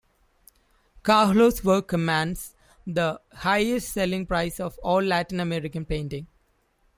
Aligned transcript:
Kahlo's 1.03 1.63
work 1.63 1.87
commands 1.87 2.55
the 2.87 3.21
highest 3.33 3.93
selling 3.93 4.25
price 4.25 4.59
of 4.59 4.79
all 4.79 4.99
Latin 5.03 5.39
American 5.39 5.85
paintings. 5.85 6.25